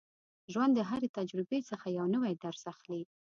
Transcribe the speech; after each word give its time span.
ژوند 0.53 0.71
د 0.75 0.79
هرې 0.89 1.07
تجربې 1.17 1.59
څخه 1.69 1.85
یو 1.97 2.05
نوی 2.15 2.33
درس 2.43 2.63
اخلي. 2.73 3.01